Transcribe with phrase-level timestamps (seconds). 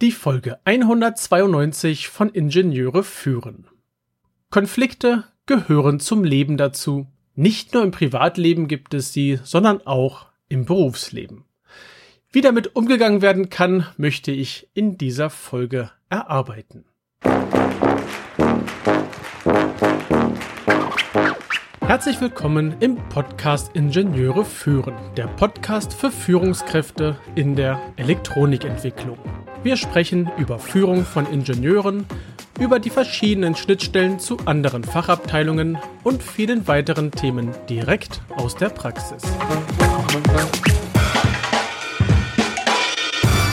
[0.00, 3.66] Die Folge 192 von Ingenieure führen.
[4.48, 7.08] Konflikte gehören zum Leben dazu.
[7.34, 11.46] Nicht nur im Privatleben gibt es sie, sondern auch im Berufsleben.
[12.30, 16.84] Wie damit umgegangen werden kann, möchte ich in dieser Folge erarbeiten.
[21.88, 29.16] Herzlich willkommen im Podcast Ingenieure führen, der Podcast für Führungskräfte in der Elektronikentwicklung.
[29.62, 32.04] Wir sprechen über Führung von Ingenieuren,
[32.60, 39.22] über die verschiedenen Schnittstellen zu anderen Fachabteilungen und vielen weiteren Themen direkt aus der Praxis.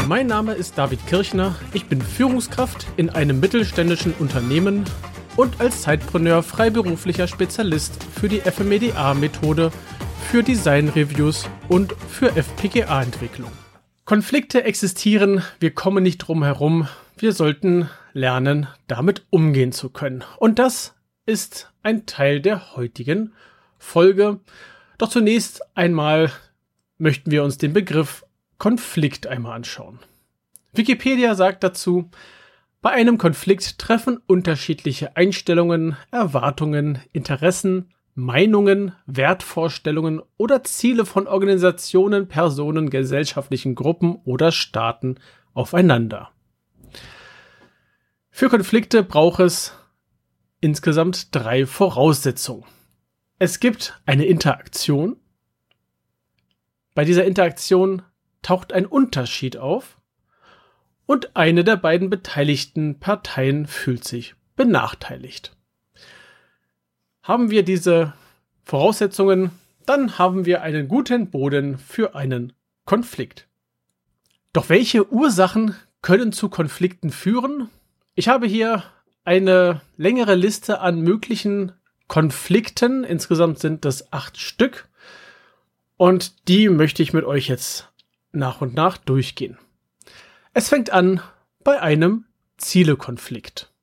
[0.10, 4.84] Mein Name ist David Kirchner, ich bin Führungskraft in einem mittelständischen Unternehmen
[5.36, 9.72] und als Zeitpreneur freiberuflicher Spezialist für die FMEDA-Methode,
[10.30, 13.52] für Design-Reviews und für FPGA-Entwicklung.
[14.06, 20.24] Konflikte existieren, wir kommen nicht drum herum, wir sollten lernen, damit umgehen zu können.
[20.38, 23.34] Und das ist ein Teil der heutigen
[23.78, 24.40] Folge.
[24.98, 26.32] Doch zunächst einmal
[26.98, 28.26] möchten wir uns den Begriff
[28.58, 30.00] Konflikt einmal anschauen.
[30.74, 32.10] Wikipedia sagt dazu,
[32.86, 42.92] bei einem Konflikt treffen unterschiedliche Einstellungen, Erwartungen, Interessen, Meinungen, Wertvorstellungen oder Ziele von Organisationen, Personen,
[42.92, 45.16] gesellschaftlichen Gruppen oder Staaten
[45.56, 46.30] aufeinander.
[48.30, 49.74] Für Konflikte braucht es
[50.62, 52.66] insgesamt drei Voraussetzungen.
[53.40, 55.18] Es gibt eine Interaktion.
[56.94, 58.04] Bei dieser Interaktion
[58.44, 59.98] taucht ein Unterschied auf
[61.06, 65.56] und eine der beiden beteiligten Parteien fühlt sich benachteiligt.
[67.22, 68.14] Haben wir diese
[68.64, 69.52] Voraussetzungen,
[69.86, 72.54] dann haben wir einen guten Boden für einen
[72.86, 73.48] Konflikt.
[74.54, 77.70] Doch welche Ursachen können zu Konflikten führen?
[78.16, 78.84] Ich habe hier
[79.24, 81.74] eine längere Liste an möglichen
[82.08, 83.04] Konflikten.
[83.04, 84.88] Insgesamt sind das acht Stück.
[85.98, 87.92] Und die möchte ich mit euch jetzt
[88.32, 89.58] nach und nach durchgehen.
[90.58, 91.20] Es fängt an
[91.66, 92.24] bei einem
[92.56, 93.74] Zielekonflikt.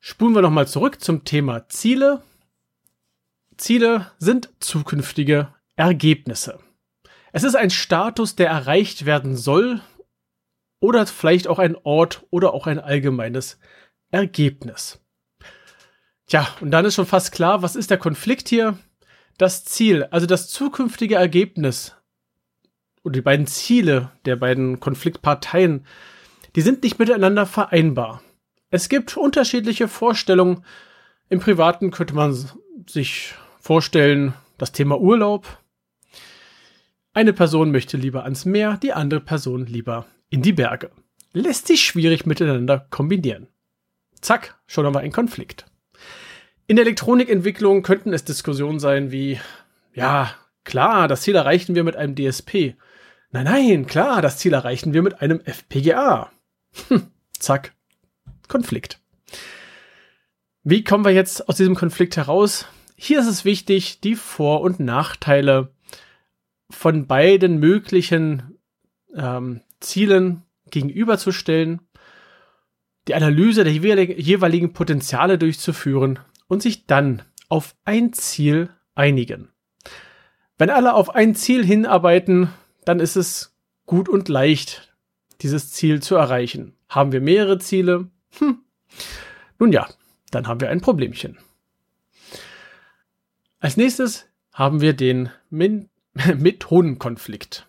[0.00, 2.22] Spulen wir nochmal zurück zum Thema Ziele.
[3.56, 6.58] Ziele sind zukünftige Ergebnisse.
[7.32, 9.80] Es ist ein Status, der erreicht werden soll
[10.78, 13.58] oder vielleicht auch ein Ort oder auch ein allgemeines
[14.10, 15.00] Ergebnis.
[16.26, 18.78] Tja, und dann ist schon fast klar, was ist der Konflikt hier?
[19.38, 21.97] Das Ziel, also das zukünftige Ergebnis,
[23.04, 25.86] oder die beiden Ziele der beiden Konfliktparteien,
[26.56, 28.22] die sind nicht miteinander vereinbar.
[28.70, 30.64] Es gibt unterschiedliche Vorstellungen.
[31.28, 32.36] Im Privaten könnte man
[32.86, 35.58] sich vorstellen, das Thema Urlaub.
[37.14, 40.90] Eine Person möchte lieber ans Meer, die andere Person lieber in die Berge.
[41.32, 43.48] Lässt sich schwierig miteinander kombinieren.
[44.20, 45.66] Zack, schon haben wir einen Konflikt.
[46.66, 49.40] In der Elektronikentwicklung könnten es Diskussionen sein wie,
[49.94, 50.34] ja,
[50.64, 52.74] klar, das Ziel erreichen wir mit einem DSP.
[53.30, 56.30] Nein, nein, klar, das Ziel erreichen wir mit einem FPGA.
[56.88, 57.74] Hm, zack.
[58.48, 59.00] Konflikt.
[60.62, 62.66] Wie kommen wir jetzt aus diesem Konflikt heraus?
[62.96, 65.72] Hier ist es wichtig, die Vor- und Nachteile
[66.70, 68.58] von beiden möglichen
[69.14, 71.80] ähm, Zielen gegenüberzustellen,
[73.06, 79.50] die Analyse der jeweiligen Potenziale durchzuführen und sich dann auf ein Ziel einigen.
[80.58, 82.50] Wenn alle auf ein Ziel hinarbeiten,
[82.88, 83.54] dann ist es
[83.84, 84.94] gut und leicht,
[85.42, 86.74] dieses Ziel zu erreichen.
[86.88, 88.08] Haben wir mehrere Ziele?
[88.38, 88.62] Hm.
[89.58, 89.86] Nun ja,
[90.30, 91.36] dann haben wir ein Problemchen.
[93.60, 97.66] Als nächstes haben wir den Methodenkonflikt.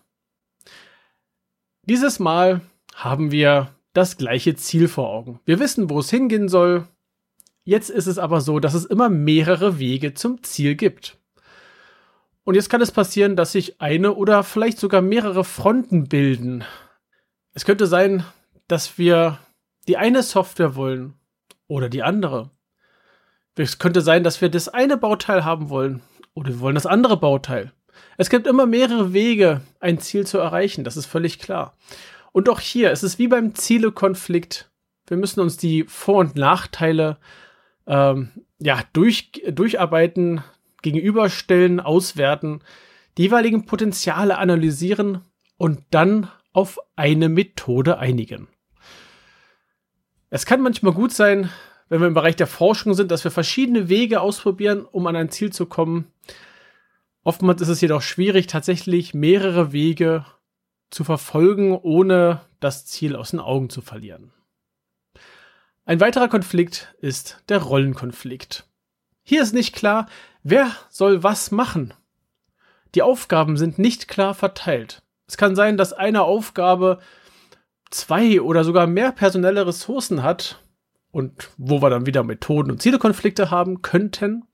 [1.84, 2.62] Dieses Mal
[2.96, 5.42] haben wir das gleiche Ziel vor Augen.
[5.44, 6.88] Wir wissen, wo es hingehen soll.
[7.66, 11.19] Jetzt ist es aber so, dass es immer mehrere Wege zum Ziel gibt.
[12.44, 16.64] Und jetzt kann es passieren, dass sich eine oder vielleicht sogar mehrere Fronten bilden.
[17.54, 18.24] Es könnte sein,
[18.68, 19.40] dass wir
[19.88, 21.16] die eine Software wollen
[21.68, 22.52] oder die andere.
[23.56, 26.02] Es könnte sein, dass wir das eine Bauteil haben wollen
[26.34, 27.74] oder wir wollen das andere Bauteil.
[28.18, 31.76] Es gibt immer mehrere Wege, ein Ziel zu erreichen, das ist völlig klar.
[32.32, 34.72] Und auch hier, es ist wie beim Zielekonflikt.
[35.08, 37.18] Wir müssen uns die Vor- und Nachteile
[37.88, 40.44] ähm, ja, durch, durcharbeiten,
[40.82, 42.62] gegenüberstellen, auswerten,
[43.18, 45.22] die jeweiligen Potenziale analysieren
[45.58, 48.48] und dann auf eine Methode einigen.
[50.30, 51.50] Es kann manchmal gut sein,
[51.90, 55.30] wenn wir im Bereich der Forschung sind, dass wir verschiedene Wege ausprobieren, um an ein
[55.30, 56.12] Ziel zu kommen.
[57.24, 60.26] Oftmals ist es jedoch schwierig, tatsächlich mehrere Wege
[60.92, 64.32] zu verfolgen, ohne das Ziel aus den Augen zu verlieren.
[65.86, 68.69] Ein weiterer Konflikt ist der Rollenkonflikt.
[69.30, 70.08] Hier ist nicht klar,
[70.42, 71.94] wer soll was machen.
[72.96, 75.04] Die Aufgaben sind nicht klar verteilt.
[75.28, 76.98] Es kann sein, dass eine Aufgabe
[77.92, 80.64] zwei oder sogar mehr personelle Ressourcen hat
[81.12, 84.46] und wo wir dann wieder Methoden und Zielekonflikte haben könnten.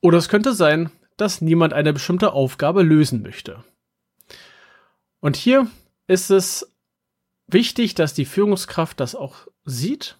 [0.00, 3.64] Oder es könnte sein, dass niemand eine bestimmte Aufgabe lösen möchte.
[5.18, 5.66] Und hier
[6.06, 6.72] ist es
[7.48, 10.18] wichtig, dass die Führungskraft das auch sieht,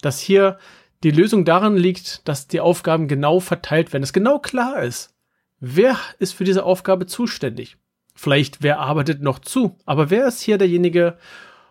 [0.00, 0.58] dass hier
[1.02, 5.14] die Lösung darin liegt, dass die Aufgaben genau verteilt werden, dass genau klar ist,
[5.60, 7.76] wer ist für diese Aufgabe zuständig.
[8.14, 11.18] Vielleicht wer arbeitet noch zu, aber wer ist hier derjenige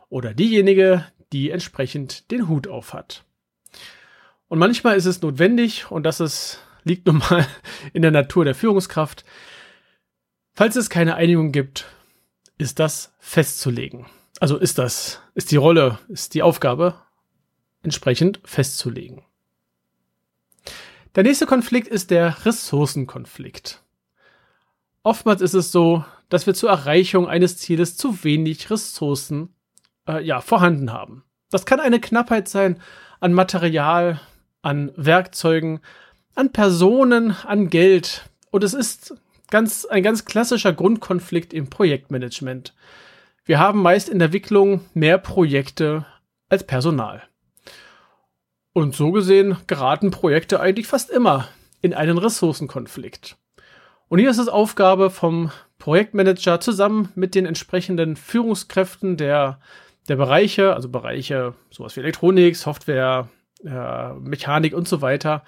[0.10, 3.26] oder diejenige, die entsprechend den Hut auf hat.
[4.48, 7.46] Und manchmal ist es notwendig, und das ist, liegt nun mal
[7.94, 9.26] in der Natur der Führungskraft,
[10.54, 11.86] falls es keine Einigung gibt,
[12.58, 14.06] ist das festzulegen.
[14.40, 16.96] Also ist das, ist die Rolle, ist die Aufgabe
[17.88, 19.24] entsprechend festzulegen.
[21.16, 23.82] Der nächste Konflikt ist der Ressourcenkonflikt.
[25.04, 29.56] Oftmals ist es so, dass wir zur Erreichung eines Zieles zu wenig Ressourcen
[30.06, 31.24] äh, ja, vorhanden haben.
[31.50, 32.82] Das kann eine Knappheit sein
[33.22, 34.20] an Material,
[34.62, 35.80] an Werkzeugen,
[36.36, 38.30] an Personen, an Geld.
[38.52, 39.16] Und es ist
[39.50, 42.76] ganz, ein ganz klassischer Grundkonflikt im Projektmanagement.
[43.46, 46.06] Wir haben meist in der Entwicklung mehr Projekte
[46.50, 47.24] als Personal.
[48.78, 51.48] Und so gesehen geraten Projekte eigentlich fast immer
[51.82, 53.36] in einen Ressourcenkonflikt.
[54.08, 59.60] Und hier ist es Aufgabe vom Projektmanager zusammen mit den entsprechenden Führungskräften der
[60.10, 63.30] der Bereiche, also Bereiche sowas wie Elektronik, Software,
[63.66, 65.44] äh, Mechanik und so weiter,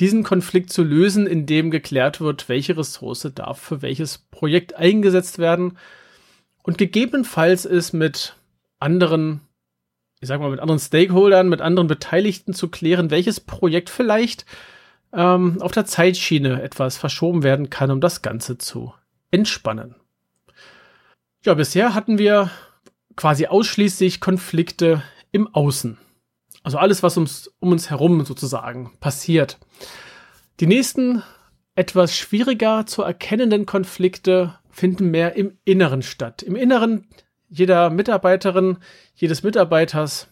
[0.00, 5.78] diesen Konflikt zu lösen, indem geklärt wird, welche Ressource darf für welches Projekt eingesetzt werden
[6.64, 8.34] und gegebenenfalls ist mit
[8.80, 9.42] anderen,
[10.24, 14.46] ich sag mal, mit anderen Stakeholdern, mit anderen Beteiligten zu klären, welches Projekt vielleicht
[15.12, 18.94] ähm, auf der Zeitschiene etwas verschoben werden kann, um das Ganze zu
[19.30, 19.96] entspannen.
[21.44, 22.50] Ja, bisher hatten wir
[23.16, 25.98] quasi ausschließlich Konflikte im Außen.
[26.62, 29.58] Also alles, was ums, um uns herum sozusagen passiert.
[30.58, 31.22] Die nächsten
[31.74, 36.42] etwas schwieriger zu erkennenden Konflikte finden mehr im Inneren statt.
[36.42, 37.08] Im Inneren
[37.54, 38.78] jeder Mitarbeiterin,
[39.14, 40.28] jedes Mitarbeiters.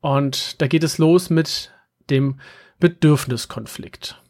[0.00, 1.70] Und da geht es los mit
[2.10, 2.40] dem
[2.80, 4.20] Bedürfniskonflikt.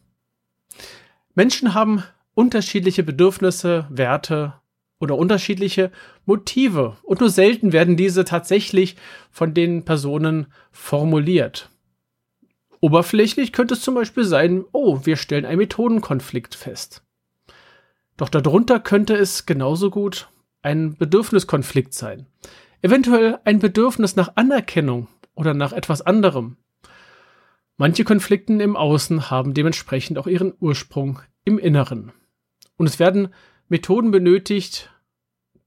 [1.35, 2.03] Menschen haben
[2.35, 4.53] unterschiedliche Bedürfnisse, Werte
[4.99, 5.91] oder unterschiedliche
[6.25, 6.97] Motive.
[7.03, 8.97] Und nur selten werden diese tatsächlich
[9.31, 11.69] von den Personen formuliert.
[12.81, 17.03] Oberflächlich könnte es zum Beispiel sein, oh, wir stellen einen Methodenkonflikt fest.
[18.17, 20.27] Doch darunter könnte es genauso gut
[20.63, 22.25] ein Bedürfniskonflikt sein.
[22.81, 26.57] Eventuell ein Bedürfnis nach Anerkennung oder nach etwas anderem.
[27.77, 32.11] Manche Konflikten im Außen haben dementsprechend auch ihren Ursprung im Inneren.
[32.77, 33.33] Und es werden
[33.67, 34.91] Methoden benötigt,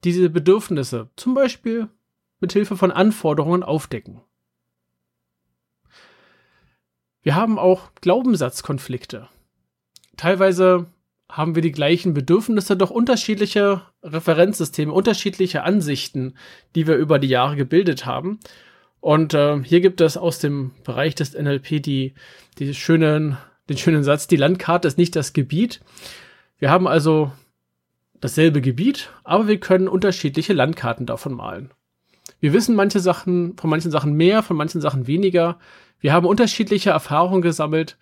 [0.04, 1.88] diese Bedürfnisse zum Beispiel
[2.40, 4.20] mit Hilfe von Anforderungen aufdecken.
[7.22, 9.28] Wir haben auch Glaubenssatzkonflikte.
[10.16, 10.86] Teilweise
[11.30, 16.34] haben wir die gleichen Bedürfnisse, doch unterschiedliche Referenzsysteme, unterschiedliche Ansichten,
[16.74, 18.38] die wir über die Jahre gebildet haben.
[19.00, 22.14] Und äh, hier gibt es aus dem Bereich des NLP die,
[22.58, 25.80] die schönen, den schönen Satz, die Landkarte ist nicht das Gebiet.
[26.58, 27.32] Wir haben also
[28.20, 31.70] dasselbe Gebiet, aber wir können unterschiedliche Landkarten davon malen.
[32.40, 35.58] Wir wissen manche Sachen, von manchen Sachen mehr, von manchen Sachen weniger.
[36.00, 37.98] Wir haben unterschiedliche Erfahrungen gesammelt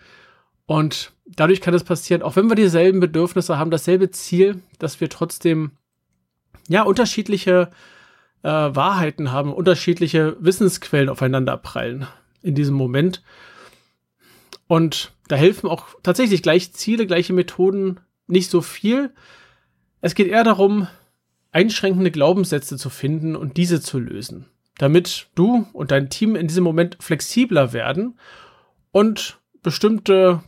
[0.66, 5.10] und dadurch kann es passieren, auch wenn wir dieselben Bedürfnisse haben, dasselbe Ziel, dass wir
[5.10, 5.72] trotzdem
[6.68, 7.70] ja unterschiedliche
[8.42, 12.06] äh, Wahrheiten haben, unterschiedliche Wissensquellen aufeinander prallen
[12.42, 13.22] in diesem Moment.
[14.66, 19.12] Und da helfen auch tatsächlich gleiche Ziele, gleiche Methoden nicht so viel,
[20.00, 20.86] es geht eher darum,
[21.50, 26.64] einschränkende Glaubenssätze zu finden und diese zu lösen, damit du und dein Team in diesem
[26.64, 28.18] Moment flexibler werden
[28.92, 30.42] und bestimmte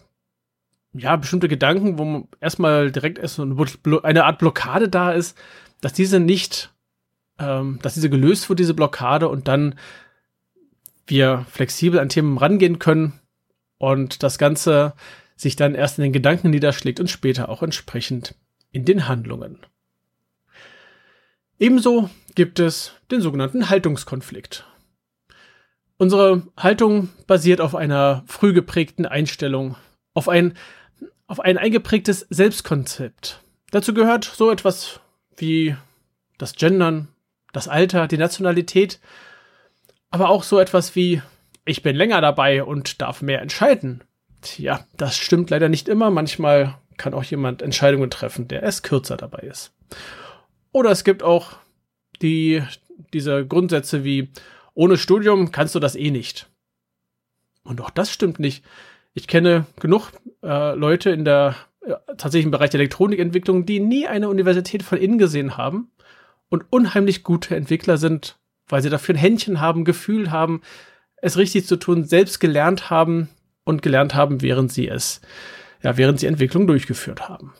[0.96, 5.36] ja, bestimmte Gedanken, wo erstmal direkt erst eine Art Blockade da ist,
[5.80, 6.72] dass diese nicht,
[7.38, 9.76] ähm, dass diese gelöst wird, diese Blockade, und dann
[11.06, 13.12] wir flexibel an Themen rangehen können
[13.78, 14.94] und das Ganze
[15.36, 18.34] sich dann erst in den Gedanken niederschlägt und später auch entsprechend
[18.72, 19.58] in den Handlungen.
[21.58, 24.66] Ebenso gibt es den sogenannten Haltungskonflikt.
[25.98, 29.76] Unsere Haltung basiert auf einer früh geprägten Einstellung,
[30.12, 30.54] auf ein,
[31.26, 33.40] auf ein eingeprägtes Selbstkonzept.
[33.70, 35.00] Dazu gehört so etwas
[35.36, 35.76] wie
[36.38, 37.08] das Gendern,
[37.52, 39.00] das Alter, die Nationalität,
[40.10, 41.22] aber auch so etwas wie,
[41.64, 44.04] ich bin länger dabei und darf mehr entscheiden.
[44.42, 46.10] Tja, das stimmt leider nicht immer.
[46.10, 49.72] Manchmal kann auch jemand Entscheidungen treffen, der erst kürzer dabei ist.
[50.72, 51.56] Oder es gibt auch
[52.22, 52.62] die,
[53.12, 54.30] diese Grundsätze wie,
[54.74, 56.48] ohne Studium kannst du das eh nicht.
[57.64, 58.64] Und auch das stimmt nicht.
[59.16, 60.10] Ich kenne genug
[60.42, 65.16] äh, Leute in der äh, tatsächlichen Bereich der Elektronikentwicklung, die nie eine Universität von innen
[65.16, 65.90] gesehen haben
[66.50, 70.60] und unheimlich gute Entwickler sind, weil sie dafür ein Händchen haben, Gefühl haben,
[71.16, 73.30] es richtig zu tun, selbst gelernt haben
[73.64, 75.22] und gelernt haben, während sie es,
[75.82, 77.54] ja, während sie Entwicklung durchgeführt haben.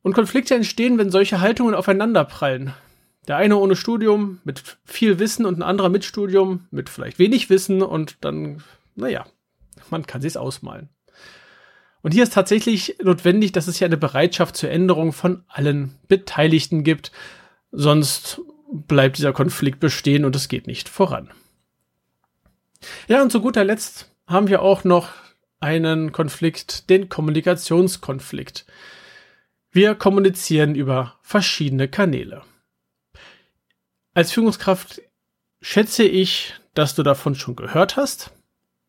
[0.00, 2.72] Und Konflikte entstehen, wenn solche Haltungen aufeinanderprallen.
[3.28, 7.50] Der eine ohne Studium mit viel Wissen und ein anderer mit Studium mit vielleicht wenig
[7.50, 8.62] Wissen und dann,
[8.96, 9.26] naja,
[9.90, 10.88] man kann sich's ausmalen.
[12.02, 16.82] Und hier ist tatsächlich notwendig, dass es hier eine Bereitschaft zur Änderung von allen Beteiligten
[16.82, 17.12] gibt,
[17.70, 18.40] sonst
[18.72, 21.30] bleibt dieser Konflikt bestehen und es geht nicht voran.
[23.08, 25.10] Ja, und zu guter Letzt haben wir auch noch
[25.58, 28.64] einen Konflikt, den Kommunikationskonflikt.
[29.70, 32.42] Wir kommunizieren über verschiedene Kanäle.
[34.14, 35.02] Als Führungskraft
[35.60, 38.32] schätze ich, dass du davon schon gehört hast.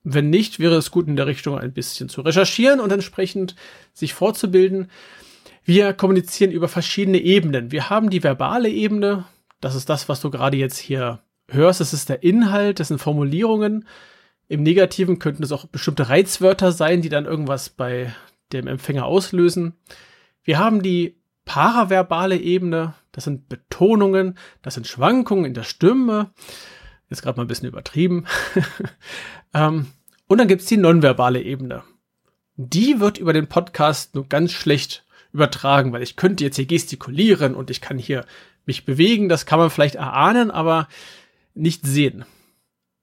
[0.03, 3.55] Wenn nicht, wäre es gut, in der Richtung ein bisschen zu recherchieren und entsprechend
[3.93, 4.89] sich vorzubilden.
[5.63, 7.72] Wir kommunizieren über verschiedene Ebenen.
[7.72, 9.25] Wir haben die verbale Ebene.
[9.60, 11.81] Das ist das, was du gerade jetzt hier hörst.
[11.81, 13.88] Das ist der Inhalt, das sind Formulierungen.
[14.48, 18.13] Im Negativen könnten es auch bestimmte Reizwörter sein, die dann irgendwas bei
[18.51, 19.74] dem Empfänger auslösen.
[20.43, 22.96] Wir haben die paraverbale Ebene.
[23.12, 26.31] Das sind Betonungen, das sind Schwankungen in der Stimme.
[27.12, 28.25] Jetzt gerade mal ein bisschen übertrieben.
[29.53, 29.88] ähm,
[30.27, 31.84] und dann gibt's die nonverbale Ebene.
[32.56, 37.53] Die wird über den Podcast nur ganz schlecht übertragen, weil ich könnte jetzt hier gestikulieren
[37.53, 38.25] und ich kann hier
[38.65, 39.27] mich bewegen.
[39.27, 40.88] Das kann man vielleicht erahnen, aber
[41.53, 42.24] nicht sehen.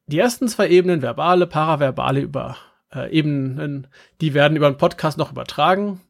[0.06, 2.56] Die ersten zwei Ebenen, verbale, paraverbale über
[2.94, 3.88] äh, Ebenen,
[4.22, 6.00] die werden über den Podcast noch übertragen.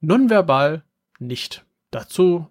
[0.00, 0.82] Nonverbal
[1.18, 1.64] nicht.
[1.90, 2.46] Dazu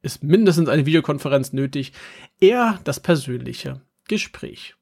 [0.00, 1.92] ist mindestens eine Videokonferenz nötig,
[2.40, 4.74] eher das persönliche Gespräch.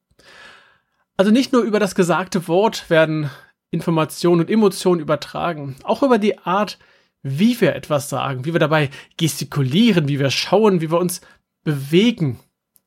[1.16, 3.30] Also nicht nur über das gesagte Wort werden
[3.70, 6.78] Informationen und Emotionen übertragen, auch über die Art,
[7.22, 11.20] wie wir etwas sagen, wie wir dabei gestikulieren, wie wir schauen, wie wir uns
[11.62, 12.40] bewegen,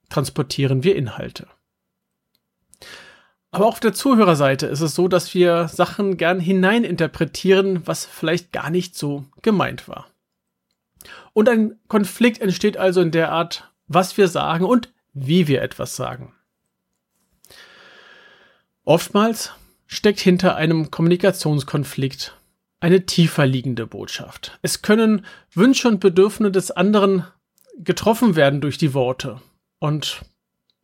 [0.09, 1.47] transportieren wir Inhalte.
[3.51, 8.51] Aber auch auf der Zuhörerseite ist es so, dass wir Sachen gern hineininterpretieren, was vielleicht
[8.51, 10.07] gar nicht so gemeint war.
[11.33, 15.95] Und ein Konflikt entsteht also in der Art, was wir sagen und wie wir etwas
[15.95, 16.33] sagen.
[18.83, 19.53] Oftmals
[19.87, 22.35] steckt hinter einem Kommunikationskonflikt
[22.79, 24.57] eine tiefer liegende Botschaft.
[24.61, 27.25] Es können Wünsche und Bedürfnisse des anderen
[27.77, 29.41] getroffen werden durch die Worte.
[29.79, 30.21] Und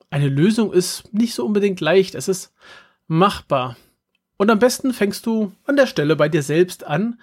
[0.10, 2.54] eine Lösung ist nicht so unbedingt leicht, es ist
[3.08, 3.76] machbar.
[4.38, 7.20] Und am besten fängst du an der Stelle bei dir selbst an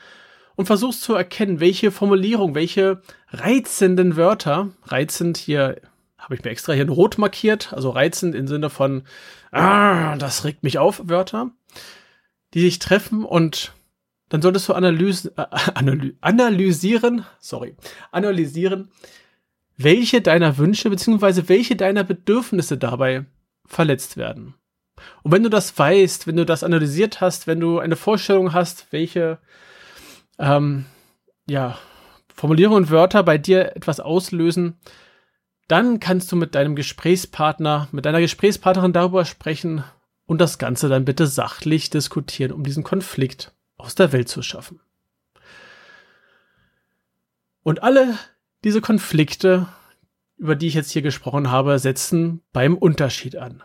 [0.56, 5.80] und versuchst zu erkennen, welche Formulierung, welche reizenden Wörter, reizend hier
[6.26, 9.04] habe ich mir extra hier in rot markiert, also reizend im Sinne von,
[9.52, 11.52] ah, das regt mich auf, Wörter,
[12.52, 13.72] die sich treffen und
[14.28, 17.76] dann solltest du analyse, äh, analy analysieren, sorry,
[18.10, 18.90] analysieren,
[19.76, 23.26] welche deiner Wünsche beziehungsweise welche deiner Bedürfnisse dabei
[23.64, 24.54] verletzt werden.
[25.22, 28.88] Und wenn du das weißt, wenn du das analysiert hast, wenn du eine Vorstellung hast,
[28.90, 29.38] welche
[30.40, 30.86] ähm,
[31.48, 31.78] ja,
[32.34, 34.80] Formulierungen und Wörter bei dir etwas auslösen,
[35.68, 39.84] dann kannst du mit deinem Gesprächspartner, mit deiner Gesprächspartnerin darüber sprechen
[40.26, 44.80] und das Ganze dann bitte sachlich diskutieren, um diesen Konflikt aus der Welt zu schaffen.
[47.62, 48.16] Und alle
[48.64, 49.68] diese Konflikte,
[50.36, 53.62] über die ich jetzt hier gesprochen habe, setzen beim Unterschied an.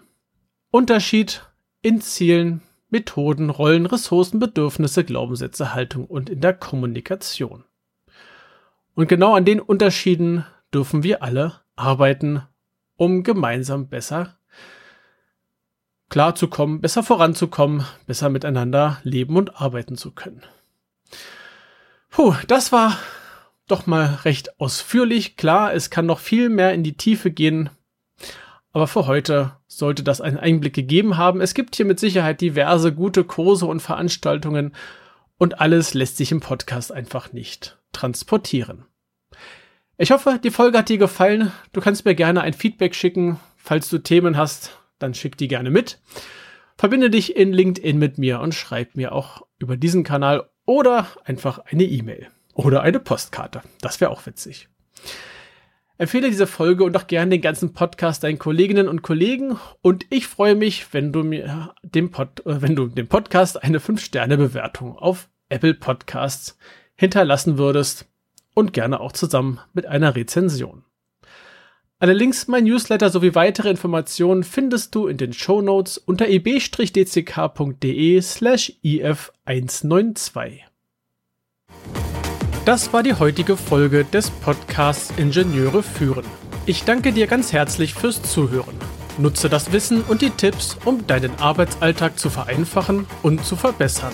[0.71, 1.43] Unterschied
[1.81, 7.63] in Zielen, Methoden, Rollen, Ressourcen, Bedürfnisse, Glaubenssätze, Haltung und in der Kommunikation.
[8.95, 12.43] Und genau an den Unterschieden dürfen wir alle arbeiten,
[12.95, 14.37] um gemeinsam besser
[16.09, 20.43] klarzukommen, besser voranzukommen, besser miteinander leben und arbeiten zu können.
[22.09, 22.99] Puh, das war
[23.67, 25.37] doch mal recht ausführlich.
[25.37, 27.69] Klar, es kann noch viel mehr in die Tiefe gehen,
[28.73, 31.39] aber für heute sollte das einen Einblick gegeben haben.
[31.39, 34.73] Es gibt hier mit Sicherheit diverse gute Kurse und Veranstaltungen
[35.37, 38.85] und alles lässt sich im Podcast einfach nicht transportieren.
[39.97, 41.51] Ich hoffe, die Folge hat dir gefallen.
[41.73, 43.39] Du kannst mir gerne ein Feedback schicken.
[43.57, 45.99] Falls du Themen hast, dann schick die gerne mit.
[46.77, 51.59] Verbinde dich in LinkedIn mit mir und schreib mir auch über diesen Kanal oder einfach
[51.59, 53.61] eine E-Mail oder eine Postkarte.
[53.81, 54.67] Das wäre auch witzig.
[55.99, 59.59] Empfehle diese Folge und auch gerne den ganzen Podcast deinen Kolleginnen und Kollegen.
[59.83, 63.77] Und ich freue mich, wenn du mir dem Pod, äh, wenn du dem Podcast eine
[63.77, 66.57] 5-Sterne-Bewertung auf Apple Podcasts
[66.95, 68.10] hinterlassen würdest
[68.53, 70.83] und gerne auch zusammen mit einer Rezension.
[71.99, 78.21] Alle Links, mein Newsletter sowie weitere Informationen findest du in den Show Notes unter eb-dck.de
[78.21, 80.61] slash if192.
[82.65, 86.25] Das war die heutige Folge des Podcasts Ingenieure führen.
[86.65, 88.75] Ich danke dir ganz herzlich fürs Zuhören.
[89.17, 94.13] Nutze das Wissen und die Tipps, um deinen Arbeitsalltag zu vereinfachen und zu verbessern.